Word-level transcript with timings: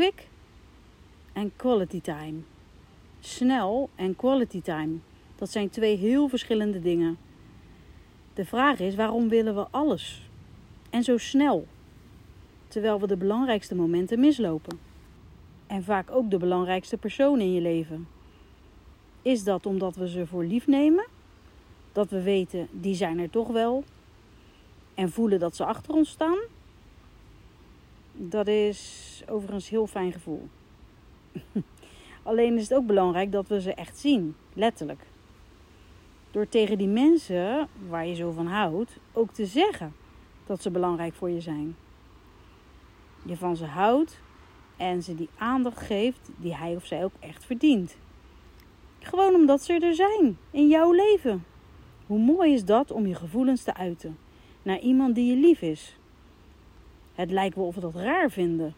Quick 0.00 0.28
en 1.32 1.52
quality 1.56 2.00
time. 2.00 2.38
Snel 3.18 3.90
en 3.94 4.16
quality 4.16 4.62
time. 4.62 4.96
Dat 5.36 5.50
zijn 5.50 5.70
twee 5.70 5.96
heel 5.96 6.28
verschillende 6.28 6.80
dingen. 6.80 7.18
De 8.34 8.44
vraag 8.44 8.78
is: 8.78 8.94
waarom 8.94 9.28
willen 9.28 9.54
we 9.54 9.66
alles? 9.70 10.28
En 10.90 11.02
zo 11.02 11.18
snel, 11.18 11.66
terwijl 12.68 13.00
we 13.00 13.06
de 13.06 13.16
belangrijkste 13.16 13.74
momenten 13.74 14.20
mislopen. 14.20 14.78
En 15.66 15.84
vaak 15.84 16.10
ook 16.10 16.30
de 16.30 16.38
belangrijkste 16.38 16.96
personen 16.96 17.40
in 17.40 17.52
je 17.52 17.60
leven. 17.60 18.08
Is 19.22 19.44
dat 19.44 19.66
omdat 19.66 19.96
we 19.96 20.08
ze 20.08 20.26
voor 20.26 20.44
lief 20.44 20.66
nemen? 20.66 21.06
Dat 21.92 22.10
we 22.10 22.22
weten, 22.22 22.68
die 22.70 22.94
zijn 22.94 23.18
er 23.18 23.30
toch 23.30 23.48
wel. 23.48 23.84
En 24.94 25.10
voelen 25.10 25.38
dat 25.38 25.56
ze 25.56 25.64
achter 25.64 25.94
ons 25.94 26.10
staan? 26.10 26.38
Dat 28.22 28.46
is 28.46 29.22
overigens 29.28 29.68
heel 29.68 29.86
fijn 29.86 30.12
gevoel. 30.12 30.48
Alleen 32.22 32.56
is 32.56 32.62
het 32.62 32.74
ook 32.74 32.86
belangrijk 32.86 33.32
dat 33.32 33.48
we 33.48 33.60
ze 33.60 33.74
echt 33.74 33.98
zien, 33.98 34.36
letterlijk. 34.52 35.06
Door 36.30 36.48
tegen 36.48 36.78
die 36.78 36.88
mensen 36.88 37.68
waar 37.88 38.06
je 38.06 38.14
zo 38.14 38.30
van 38.30 38.46
houdt 38.46 38.98
ook 39.12 39.32
te 39.32 39.46
zeggen 39.46 39.94
dat 40.46 40.62
ze 40.62 40.70
belangrijk 40.70 41.14
voor 41.14 41.30
je 41.30 41.40
zijn. 41.40 41.76
Je 43.22 43.36
van 43.36 43.56
ze 43.56 43.64
houdt 43.64 44.20
en 44.76 45.02
ze 45.02 45.14
die 45.14 45.28
aandacht 45.38 45.80
geeft 45.80 46.30
die 46.36 46.56
hij 46.56 46.76
of 46.76 46.86
zij 46.86 47.04
ook 47.04 47.14
echt 47.20 47.44
verdient. 47.44 47.96
Gewoon 48.98 49.34
omdat 49.34 49.62
ze 49.62 49.72
er 49.72 49.94
zijn 49.94 50.38
in 50.50 50.68
jouw 50.68 50.92
leven. 50.92 51.44
Hoe 52.06 52.18
mooi 52.18 52.52
is 52.52 52.64
dat 52.64 52.90
om 52.90 53.06
je 53.06 53.14
gevoelens 53.14 53.62
te 53.62 53.74
uiten 53.74 54.18
naar 54.62 54.78
iemand 54.78 55.14
die 55.14 55.30
je 55.30 55.36
lief 55.36 55.62
is? 55.62 55.98
Het 57.20 57.30
lijkt 57.30 57.56
wel 57.56 57.66
of 57.66 57.74
we 57.74 57.80
dat 57.80 57.94
raar 57.94 58.30
vinden 58.30 58.74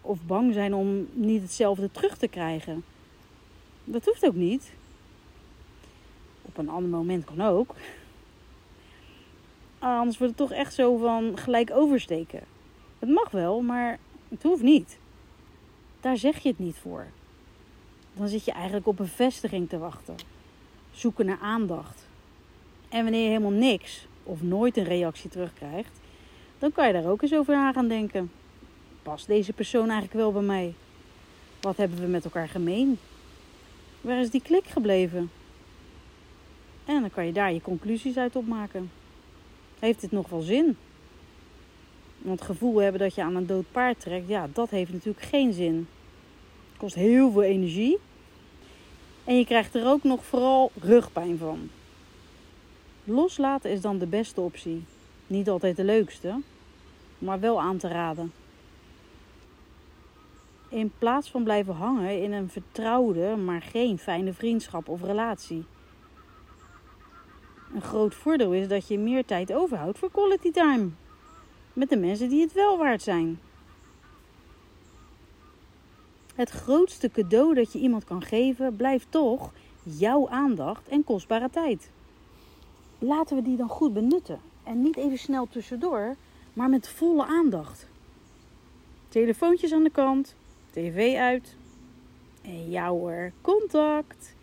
of 0.00 0.18
bang 0.26 0.52
zijn 0.52 0.74
om 0.74 1.08
niet 1.12 1.42
hetzelfde 1.42 1.90
terug 1.90 2.16
te 2.16 2.28
krijgen. 2.28 2.84
Dat 3.84 4.04
hoeft 4.04 4.26
ook 4.26 4.34
niet. 4.34 4.72
Op 6.42 6.58
een 6.58 6.68
ander 6.68 6.90
moment 6.90 7.24
kan 7.24 7.40
ook. 7.40 7.74
Anders 9.78 10.18
wordt 10.18 10.38
het 10.38 10.48
toch 10.48 10.58
echt 10.58 10.74
zo 10.74 10.96
van 10.96 11.38
gelijk 11.38 11.70
oversteken. 11.70 12.40
Het 12.98 13.08
mag 13.08 13.30
wel, 13.30 13.60
maar 13.60 13.98
het 14.28 14.42
hoeft 14.42 14.62
niet. 14.62 14.98
Daar 16.00 16.16
zeg 16.16 16.38
je 16.38 16.48
het 16.48 16.58
niet 16.58 16.76
voor. 16.76 17.06
Dan 18.14 18.28
zit 18.28 18.44
je 18.44 18.52
eigenlijk 18.52 18.86
op 18.86 18.96
bevestiging 18.96 19.68
te 19.68 19.78
wachten. 19.78 20.14
Zoeken 20.92 21.26
naar 21.26 21.40
aandacht. 21.40 22.06
En 22.88 23.02
wanneer 23.02 23.22
je 23.22 23.28
helemaal 23.28 23.50
niks 23.50 24.06
of 24.22 24.42
nooit 24.42 24.76
een 24.76 24.84
reactie 24.84 25.30
terugkrijgt, 25.30 26.00
dan 26.62 26.72
kan 26.72 26.86
je 26.86 26.92
daar 26.92 27.10
ook 27.10 27.22
eens 27.22 27.34
over 27.34 27.54
na 27.54 27.72
gaan 27.72 27.88
denken. 27.88 28.30
Past 29.02 29.26
deze 29.26 29.52
persoon 29.52 29.90
eigenlijk 29.90 30.12
wel 30.12 30.32
bij 30.32 30.42
mij? 30.42 30.74
Wat 31.60 31.76
hebben 31.76 32.00
we 32.00 32.06
met 32.06 32.24
elkaar 32.24 32.48
gemeen? 32.48 32.98
Waar 34.00 34.20
is 34.20 34.30
die 34.30 34.42
klik 34.42 34.64
gebleven? 34.66 35.30
En 36.84 37.00
dan 37.00 37.10
kan 37.10 37.26
je 37.26 37.32
daar 37.32 37.52
je 37.52 37.60
conclusies 37.60 38.16
uit 38.16 38.36
opmaken. 38.36 38.90
Heeft 39.78 40.00
dit 40.00 40.12
nog 40.12 40.28
wel 40.28 40.40
zin? 40.40 40.76
Want 42.18 42.38
het 42.38 42.48
gevoel 42.48 42.76
hebben 42.76 43.00
dat 43.00 43.14
je 43.14 43.22
aan 43.22 43.36
een 43.36 43.46
dood 43.46 43.72
paard 43.72 44.00
trekt, 44.00 44.28
ja, 44.28 44.48
dat 44.52 44.70
heeft 44.70 44.92
natuurlijk 44.92 45.26
geen 45.26 45.52
zin. 45.52 45.88
Het 46.68 46.78
kost 46.78 46.94
heel 46.94 47.30
veel 47.30 47.42
energie. 47.42 47.98
En 49.24 49.38
je 49.38 49.44
krijgt 49.44 49.74
er 49.74 49.86
ook 49.86 50.02
nog 50.02 50.24
vooral 50.24 50.70
rugpijn 50.80 51.38
van. 51.38 51.70
Loslaten 53.04 53.70
is 53.70 53.80
dan 53.80 53.98
de 53.98 54.06
beste 54.06 54.40
optie. 54.40 54.84
Niet 55.26 55.48
altijd 55.48 55.76
de 55.76 55.84
leukste, 55.84 56.40
maar 57.22 57.40
wel 57.40 57.60
aan 57.60 57.76
te 57.76 57.88
raden. 57.88 58.32
In 60.68 60.92
plaats 60.98 61.30
van 61.30 61.42
blijven 61.42 61.74
hangen 61.74 62.22
in 62.22 62.32
een 62.32 62.48
vertrouwde, 62.50 63.36
maar 63.36 63.62
geen 63.62 63.98
fijne 63.98 64.32
vriendschap 64.32 64.88
of 64.88 65.02
relatie. 65.02 65.64
Een 67.74 67.82
groot 67.82 68.14
voordeel 68.14 68.52
is 68.52 68.68
dat 68.68 68.88
je 68.88 68.98
meer 68.98 69.24
tijd 69.24 69.52
overhoudt 69.52 69.98
voor 69.98 70.10
quality 70.10 70.50
time. 70.50 70.88
Met 71.72 71.88
de 71.88 71.96
mensen 71.96 72.28
die 72.28 72.40
het 72.40 72.52
wel 72.52 72.78
waard 72.78 73.02
zijn. 73.02 73.40
Het 76.34 76.50
grootste 76.50 77.10
cadeau 77.10 77.54
dat 77.54 77.72
je 77.72 77.78
iemand 77.78 78.04
kan 78.04 78.22
geven 78.22 78.76
blijft 78.76 79.06
toch 79.10 79.52
jouw 79.82 80.28
aandacht 80.28 80.88
en 80.88 81.04
kostbare 81.04 81.50
tijd. 81.50 81.90
Laten 82.98 83.36
we 83.36 83.42
die 83.42 83.56
dan 83.56 83.68
goed 83.68 83.92
benutten. 83.92 84.40
En 84.62 84.82
niet 84.82 84.96
even 84.96 85.18
snel 85.18 85.48
tussendoor, 85.50 86.16
maar 86.52 86.68
met 86.68 86.88
volle 86.88 87.26
aandacht. 87.26 87.88
Telefoontjes 89.08 89.72
aan 89.72 89.82
de 89.82 89.90
kant, 89.90 90.34
tv 90.70 91.16
uit. 91.16 91.56
En 92.42 92.70
jouw 92.70 93.30
contact. 93.40 94.34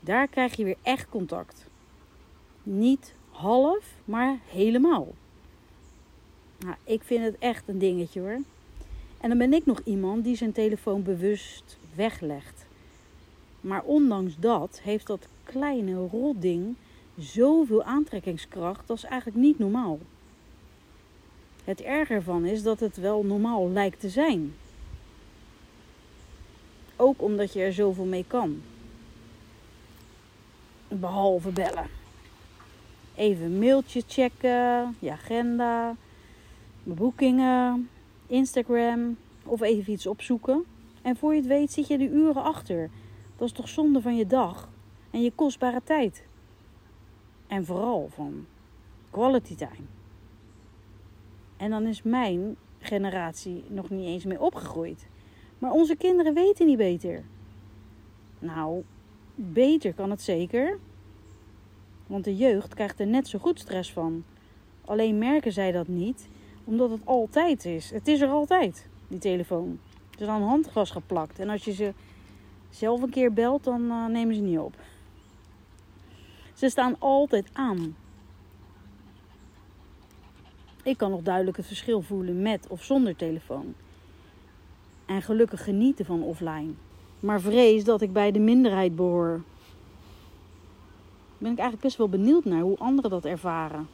Daar 0.00 0.28
krijg 0.28 0.56
je 0.56 0.64
weer 0.64 0.76
echt 0.82 1.08
contact. 1.08 1.66
Niet 2.62 3.14
half, 3.30 3.94
maar 4.04 4.38
helemaal. 4.46 5.14
Nou, 6.58 6.74
ik 6.84 7.02
vind 7.02 7.24
het 7.24 7.38
echt 7.38 7.68
een 7.68 7.78
dingetje 7.78 8.20
hoor. 8.20 8.40
En 9.20 9.28
dan 9.28 9.38
ben 9.38 9.52
ik 9.52 9.66
nog 9.66 9.80
iemand 9.84 10.24
die 10.24 10.36
zijn 10.36 10.52
telefoon 10.52 11.02
bewust 11.02 11.78
weglegt. 11.94 12.66
Maar 13.60 13.82
ondanks 13.82 14.38
dat 14.38 14.80
heeft 14.82 15.06
dat 15.06 15.28
kleine 15.44 16.06
rotding 16.06 16.74
zoveel 17.18 17.82
aantrekkingskracht, 17.82 18.86
dat 18.86 18.96
is 18.96 19.04
eigenlijk 19.04 19.36
niet 19.36 19.58
normaal. 19.58 19.98
Het 21.64 21.80
erger 21.80 22.16
ervan 22.16 22.44
is 22.44 22.62
dat 22.62 22.80
het 22.80 22.96
wel 22.96 23.24
normaal 23.24 23.70
lijkt 23.70 24.00
te 24.00 24.08
zijn. 24.08 24.54
Ook 26.96 27.22
omdat 27.22 27.52
je 27.52 27.60
er 27.60 27.72
zoveel 27.72 28.04
mee 28.04 28.24
kan. 28.26 28.62
Behalve 30.88 31.50
bellen. 31.50 31.86
Even 33.14 33.58
mailtje 33.58 34.02
checken, 34.06 34.96
je 34.98 35.10
agenda, 35.10 35.96
boekingen, 36.82 37.88
Instagram 38.26 39.16
of 39.44 39.60
even 39.60 39.92
iets 39.92 40.06
opzoeken. 40.06 40.64
En 41.02 41.16
voor 41.16 41.34
je 41.34 41.38
het 41.38 41.48
weet 41.48 41.72
zit 41.72 41.86
je 41.86 41.98
de 41.98 42.08
uren 42.08 42.42
achter. 42.42 42.90
Dat 43.36 43.48
is 43.48 43.54
toch 43.54 43.68
zonde 43.68 44.00
van 44.00 44.16
je 44.16 44.26
dag 44.26 44.68
en 45.10 45.22
je 45.22 45.32
kostbare 45.34 45.80
tijd. 45.84 46.24
En 47.46 47.64
vooral 47.64 48.08
van 48.14 48.46
quality 49.10 49.54
time. 49.54 50.01
En 51.62 51.70
dan 51.70 51.86
is 51.86 52.02
mijn 52.02 52.56
generatie 52.78 53.64
nog 53.68 53.90
niet 53.90 54.06
eens 54.06 54.24
meer 54.24 54.40
opgegroeid. 54.40 55.06
Maar 55.58 55.70
onze 55.70 55.96
kinderen 55.96 56.34
weten 56.34 56.66
niet 56.66 56.76
beter. 56.76 57.22
Nou, 58.38 58.82
beter 59.34 59.94
kan 59.94 60.10
het 60.10 60.22
zeker. 60.22 60.78
Want 62.06 62.24
de 62.24 62.36
jeugd 62.36 62.74
krijgt 62.74 63.00
er 63.00 63.06
net 63.06 63.28
zo 63.28 63.38
goed 63.38 63.58
stress 63.58 63.92
van. 63.92 64.24
Alleen 64.84 65.18
merken 65.18 65.52
zij 65.52 65.72
dat 65.72 65.88
niet, 65.88 66.28
omdat 66.64 66.90
het 66.90 67.06
altijd 67.06 67.64
is. 67.64 67.90
Het 67.90 68.08
is 68.08 68.20
er 68.20 68.28
altijd, 68.28 68.88
die 69.08 69.18
telefoon. 69.18 69.78
Het 70.10 70.20
is 70.20 70.26
aan 70.26 70.42
handgras 70.42 70.90
geplakt. 70.90 71.38
En 71.38 71.48
als 71.48 71.64
je 71.64 71.72
ze 71.72 71.92
zelf 72.70 73.02
een 73.02 73.10
keer 73.10 73.32
belt, 73.32 73.64
dan 73.64 73.82
uh, 73.82 74.06
nemen 74.06 74.34
ze 74.34 74.40
niet 74.40 74.58
op. 74.58 74.74
Ze 76.54 76.68
staan 76.68 76.96
altijd 76.98 77.48
aan. 77.52 77.96
Ik 80.82 80.96
kan 80.96 81.10
nog 81.10 81.22
duidelijk 81.22 81.56
het 81.56 81.66
verschil 81.66 82.02
voelen 82.02 82.42
met 82.42 82.66
of 82.68 82.84
zonder 82.84 83.16
telefoon. 83.16 83.74
En 85.06 85.22
gelukkig 85.22 85.64
genieten 85.64 86.04
van 86.04 86.22
offline. 86.22 86.72
Maar 87.20 87.40
vrees 87.40 87.84
dat 87.84 88.00
ik 88.00 88.12
bij 88.12 88.32
de 88.32 88.38
minderheid 88.38 88.96
behoor. 88.96 89.42
Ben 91.38 91.52
ik 91.52 91.58
eigenlijk 91.58 91.80
best 91.80 91.96
wel 91.96 92.08
benieuwd 92.08 92.44
naar 92.44 92.60
hoe 92.60 92.78
anderen 92.78 93.10
dat 93.10 93.24
ervaren. 93.24 93.88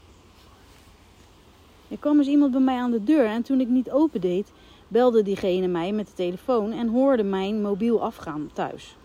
Er 1.89 1.99
kwam 1.99 2.19
eens 2.19 2.29
iemand 2.29 2.53
bij 2.53 2.61
mij 2.61 2.79
aan 2.79 2.91
de 2.91 3.05
deur 3.05 3.27
en 3.27 3.43
toen 3.43 3.61
ik 3.61 3.69
niet 3.69 3.91
opendeed, 3.91 4.53
belde 4.89 5.23
diegene 5.23 5.67
mij 5.67 5.93
met 5.93 6.07
de 6.07 6.13
telefoon 6.15 6.73
en 6.73 6.89
hoorde 6.89 7.23
mijn 7.23 7.63
mobiel 7.63 8.03
afgaan 8.03 8.51
thuis. 8.53 8.97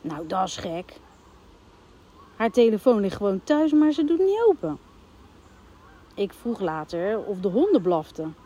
Nou, 0.00 0.26
dat 0.26 0.46
is 0.46 0.56
gek. 0.56 1.00
Haar 2.36 2.50
telefoon 2.50 3.00
ligt 3.00 3.16
gewoon 3.16 3.40
thuis, 3.44 3.72
maar 3.72 3.92
ze 3.92 4.04
doet 4.04 4.18
niet 4.18 4.42
open. 4.46 4.78
Ik 6.18 6.32
vroeg 6.32 6.60
later 6.60 7.18
of 7.18 7.40
de 7.40 7.48
honden 7.48 7.82
blaften. 7.82 8.36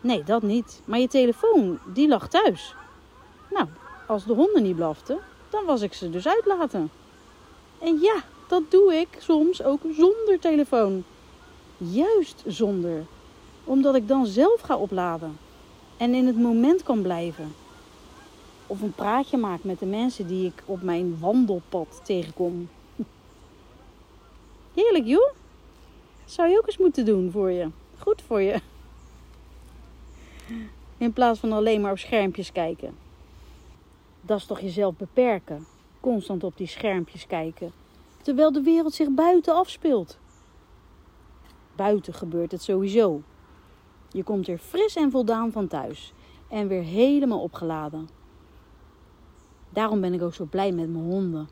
Nee, 0.00 0.22
dat 0.22 0.42
niet. 0.42 0.82
Maar 0.84 0.98
je 0.98 1.08
telefoon, 1.08 1.78
die 1.92 2.08
lag 2.08 2.28
thuis. 2.28 2.74
Nou, 3.50 3.66
als 4.06 4.24
de 4.24 4.32
honden 4.32 4.62
niet 4.62 4.76
blaften, 4.76 5.18
dan 5.50 5.64
was 5.64 5.82
ik 5.82 5.92
ze 5.92 6.10
dus 6.10 6.28
uitlaten. 6.28 6.90
En 7.78 7.98
ja, 8.00 8.22
dat 8.48 8.70
doe 8.70 8.94
ik 8.94 9.08
soms 9.18 9.62
ook 9.62 9.80
zonder 9.96 10.38
telefoon. 10.40 11.04
Juist 11.76 12.42
zonder. 12.46 13.04
Omdat 13.64 13.94
ik 13.94 14.08
dan 14.08 14.26
zelf 14.26 14.60
ga 14.60 14.76
opladen. 14.76 15.38
En 15.96 16.14
in 16.14 16.26
het 16.26 16.38
moment 16.38 16.82
kan 16.82 17.02
blijven. 17.02 17.54
Of 18.66 18.80
een 18.82 18.92
praatje 18.92 19.36
maak 19.36 19.64
met 19.64 19.78
de 19.78 19.86
mensen 19.86 20.26
die 20.26 20.46
ik 20.46 20.62
op 20.64 20.82
mijn 20.82 21.18
wandelpad 21.20 22.00
tegenkom. 22.04 22.68
Heerlijk 24.74 25.06
joh. 25.06 25.30
Zou 26.30 26.48
je 26.48 26.58
ook 26.58 26.66
eens 26.66 26.78
moeten 26.78 27.04
doen 27.04 27.30
voor 27.30 27.50
je. 27.50 27.70
Goed 27.98 28.22
voor 28.22 28.40
je. 28.40 28.60
In 30.96 31.12
plaats 31.12 31.40
van 31.40 31.52
alleen 31.52 31.80
maar 31.80 31.90
op 31.90 31.98
schermpjes 31.98 32.52
kijken. 32.52 32.94
Dat 34.20 34.38
is 34.38 34.46
toch 34.46 34.60
jezelf 34.60 34.96
beperken. 34.96 35.66
Constant 36.00 36.44
op 36.44 36.56
die 36.56 36.66
schermpjes 36.66 37.26
kijken. 37.26 37.72
Terwijl 38.22 38.52
de 38.52 38.62
wereld 38.62 38.94
zich 38.94 39.10
buiten 39.10 39.54
afspeelt. 39.54 40.18
Buiten 41.76 42.14
gebeurt 42.14 42.52
het 42.52 42.62
sowieso. 42.62 43.22
Je 44.10 44.22
komt 44.22 44.48
er 44.48 44.58
fris 44.58 44.96
en 44.96 45.10
voldaan 45.10 45.52
van 45.52 45.68
thuis. 45.68 46.12
En 46.48 46.68
weer 46.68 46.82
helemaal 46.82 47.42
opgeladen. 47.42 48.08
Daarom 49.70 50.00
ben 50.00 50.14
ik 50.14 50.22
ook 50.22 50.34
zo 50.34 50.44
blij 50.44 50.72
met 50.72 50.88
mijn 50.92 51.04
honden. 51.04 51.48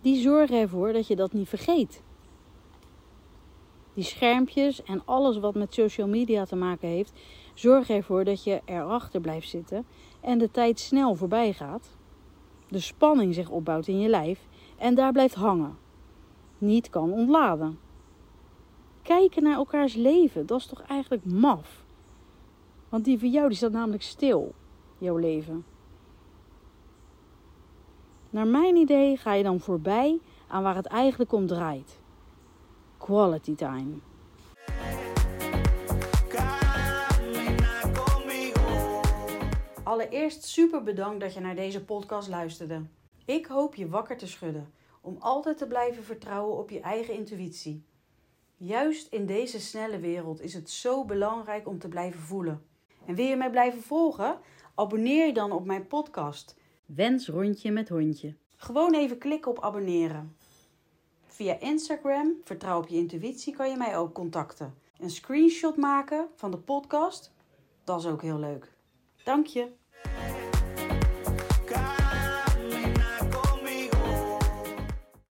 Die 0.00 0.20
zorgen 0.20 0.56
ervoor 0.56 0.92
dat 0.92 1.06
je 1.06 1.16
dat 1.16 1.32
niet 1.32 1.48
vergeet. 1.48 2.02
Die 3.96 4.04
schermpjes 4.04 4.82
en 4.82 5.02
alles 5.04 5.38
wat 5.38 5.54
met 5.54 5.74
social 5.74 6.08
media 6.08 6.44
te 6.44 6.56
maken 6.56 6.88
heeft, 6.88 7.12
zorgen 7.54 7.94
ervoor 7.94 8.24
dat 8.24 8.44
je 8.44 8.60
erachter 8.64 9.20
blijft 9.20 9.48
zitten 9.48 9.86
en 10.20 10.38
de 10.38 10.50
tijd 10.50 10.80
snel 10.80 11.14
voorbij 11.14 11.52
gaat. 11.52 11.96
De 12.68 12.80
spanning 12.80 13.34
zich 13.34 13.48
opbouwt 13.48 13.86
in 13.86 14.00
je 14.00 14.08
lijf 14.08 14.46
en 14.78 14.94
daar 14.94 15.12
blijft 15.12 15.34
hangen. 15.34 15.76
Niet 16.58 16.90
kan 16.90 17.12
ontladen. 17.12 17.78
Kijken 19.02 19.42
naar 19.42 19.56
elkaars 19.56 19.94
leven, 19.94 20.46
dat 20.46 20.58
is 20.58 20.66
toch 20.66 20.80
eigenlijk 20.80 21.24
maf? 21.24 21.84
Want 22.88 23.04
die 23.04 23.18
van 23.18 23.30
jou 23.30 23.48
die 23.48 23.56
staat 23.56 23.72
namelijk 23.72 24.02
stil, 24.02 24.54
jouw 24.98 25.16
leven. 25.16 25.64
Naar 28.30 28.46
mijn 28.46 28.76
idee 28.76 29.16
ga 29.16 29.32
je 29.32 29.42
dan 29.42 29.60
voorbij 29.60 30.18
aan 30.46 30.62
waar 30.62 30.76
het 30.76 30.86
eigenlijk 30.86 31.32
om 31.32 31.46
draait. 31.46 32.04
Quality 33.06 33.54
time. 33.54 33.94
Allereerst 39.84 40.44
super 40.44 40.82
bedankt 40.82 41.20
dat 41.20 41.34
je 41.34 41.40
naar 41.40 41.54
deze 41.54 41.84
podcast 41.84 42.28
luisterde. 42.28 42.82
Ik 43.24 43.46
hoop 43.46 43.74
je 43.74 43.88
wakker 43.88 44.16
te 44.16 44.26
schudden 44.26 44.72
om 45.00 45.16
altijd 45.18 45.58
te 45.58 45.66
blijven 45.66 46.04
vertrouwen 46.04 46.58
op 46.58 46.70
je 46.70 46.80
eigen 46.80 47.14
intuïtie. 47.14 47.84
Juist 48.56 49.12
in 49.12 49.26
deze 49.26 49.60
snelle 49.60 49.98
wereld 49.98 50.40
is 50.40 50.54
het 50.54 50.70
zo 50.70 51.04
belangrijk 51.04 51.68
om 51.68 51.78
te 51.78 51.88
blijven 51.88 52.20
voelen. 52.20 52.62
En 53.06 53.14
wil 53.14 53.26
je 53.26 53.36
mij 53.36 53.50
blijven 53.50 53.82
volgen? 53.82 54.38
Abonneer 54.74 55.26
je 55.26 55.32
dan 55.32 55.52
op 55.52 55.64
mijn 55.64 55.86
podcast. 55.86 56.56
Wens 56.86 57.28
rondje 57.28 57.70
met 57.70 57.88
hondje. 57.88 58.34
Gewoon 58.56 58.94
even 58.94 59.18
klikken 59.18 59.50
op 59.50 59.62
abonneren. 59.62 60.35
Via 61.36 61.58
Instagram, 61.60 62.40
vertrouw 62.44 62.78
op 62.78 62.88
je 62.88 62.96
intuïtie, 62.96 63.56
kan 63.56 63.70
je 63.70 63.76
mij 63.76 63.96
ook 63.96 64.12
contacten. 64.14 64.74
Een 64.98 65.10
screenshot 65.10 65.76
maken 65.76 66.28
van 66.36 66.50
de 66.50 66.58
podcast, 66.58 67.32
dat 67.84 67.98
is 68.00 68.06
ook 68.06 68.22
heel 68.22 68.38
leuk. 68.38 68.72
Dank 69.24 69.46
je. 69.46 69.72